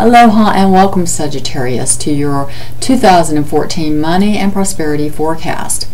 [0.00, 5.86] Aloha and welcome Sagittarius to your 2014 money and prosperity forecast.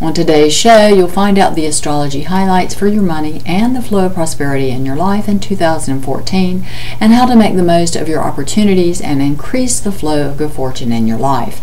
[0.00, 4.06] On today's show, you'll find out the astrology highlights for your money and the flow
[4.06, 6.66] of prosperity in your life in 2014
[7.00, 10.50] and how to make the most of your opportunities and increase the flow of good
[10.50, 11.62] fortune in your life.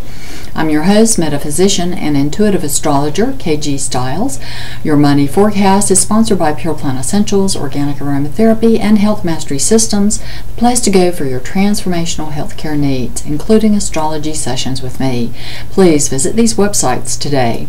[0.55, 4.39] I'm your host, metaphysician, and intuitive astrologer, KG Stiles.
[4.81, 10.19] Your money forecast is sponsored by Pure Plant Essentials, Organic Aromatherapy, and Health Mastery Systems,
[10.19, 15.33] the place to go for your transformational healthcare needs, including astrology sessions with me.
[15.69, 17.67] Please visit these websites today.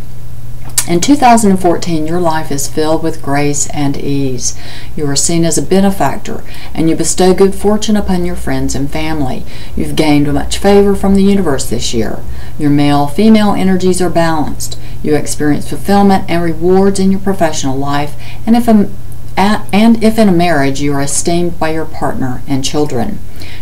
[0.85, 4.59] In 2014, your life is filled with grace and ease.
[4.97, 8.91] You are seen as a benefactor, and you bestow good fortune upon your friends and
[8.91, 9.45] family.
[9.77, 12.21] You've gained much favor from the universe this year.
[12.59, 14.77] Your male female energies are balanced.
[15.01, 18.89] You experience fulfillment and rewards in your professional life, and if a
[19.35, 23.19] and if in a marriage you are esteemed by your partner and children.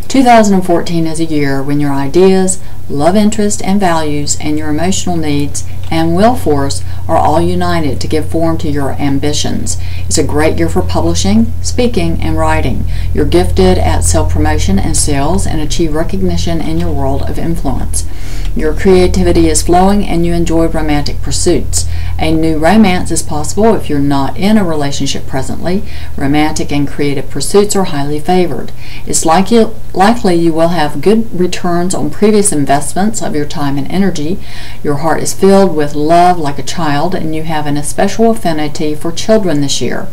[0.07, 5.63] 2014 is a year when your ideas, love interest and values, and your emotional needs
[5.89, 9.77] and will force are all united to give form to your ambitions.
[10.05, 12.85] It's a great year for publishing, speaking, and writing.
[13.13, 18.07] You're gifted at self promotion and sales and achieve recognition in your world of influence.
[18.55, 21.85] Your creativity is flowing and you enjoy romantic pursuits.
[22.17, 25.83] A new romance is possible if you're not in a relationship presently.
[26.15, 28.71] Romantic and creative pursuits are highly favored.
[29.05, 33.89] It's likely, likely you will have good returns on previous investments of your time and
[33.91, 34.39] energy.
[34.83, 38.93] Your heart is filled with love like a child and you have an especial affinity
[38.93, 40.07] for children this year.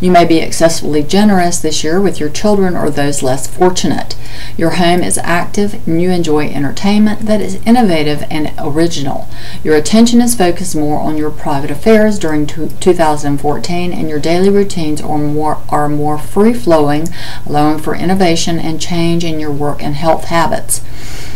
[0.00, 4.16] You may be excessively generous this year with your children or those less fortunate.
[4.56, 9.28] Your home is active and you enjoy entertainment that is innovative and original.
[9.62, 15.00] Your attention is focused more on your private affairs during 2014 and your daily routines
[15.00, 17.08] are more, are more free-flowing,
[17.46, 20.82] allowing for innovation and change in your work and health habits.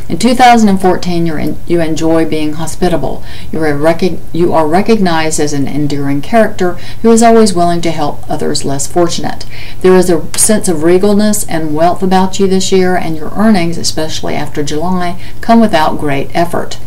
[0.08, 3.24] In 2014, in, you enjoy being hospitable.
[3.50, 4.00] You are,
[4.32, 8.86] you are recognized as an enduring character who is always willing to help others less
[8.86, 9.46] fortunate.
[9.80, 13.78] There is a sense of regalness and wealth about you this year, and your earnings,
[13.78, 16.78] especially after July, come without great effort.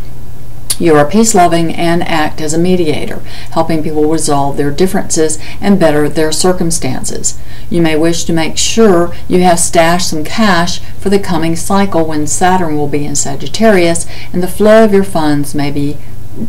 [0.79, 3.19] You are peace loving and act as a mediator,
[3.51, 7.37] helping people resolve their differences and better their circumstances.
[7.69, 12.05] You may wish to make sure you have stashed some cash for the coming cycle
[12.05, 15.97] when Saturn will be in Sagittarius and the flow of your funds may be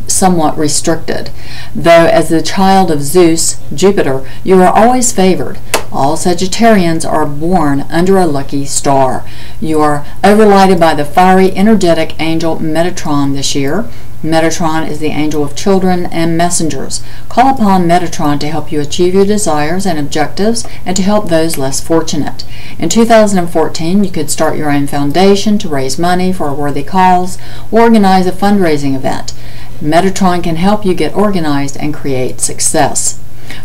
[0.06, 1.30] somewhat restricted.
[1.74, 5.58] Though, as the child of Zeus, Jupiter, you are always favored.
[5.92, 9.24] All Sagittarians are born under a lucky star.
[9.60, 13.90] You are overlighted by the fiery, energetic angel Metatron this year.
[14.22, 17.02] Metatron is the angel of children and messengers.
[17.28, 21.58] Call upon Metatron to help you achieve your desires and objectives and to help those
[21.58, 22.44] less fortunate.
[22.78, 27.36] In 2014, you could start your own foundation to raise money for a worthy cause,
[27.72, 29.32] or organize a fundraising event.
[29.80, 33.18] Metatron can help you get organized and create success.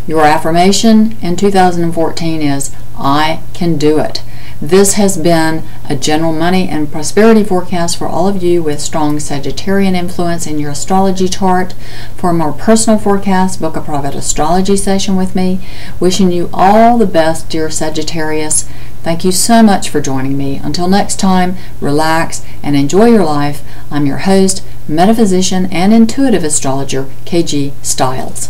[0.06, 4.22] Your affirmation in 2014 is I can do it.
[4.62, 9.18] This has been a general money and prosperity forecast for all of you with strong
[9.18, 11.74] Sagittarian influence in your astrology chart.
[12.16, 15.60] For a more personal forecast, book a private astrology session with me.
[16.00, 18.62] Wishing you all the best, dear Sagittarius.
[19.02, 20.56] Thank you so much for joining me.
[20.56, 23.62] Until next time, relax and enjoy your life.
[23.90, 28.48] I'm your host, metaphysician, and intuitive astrologer, KG Stiles.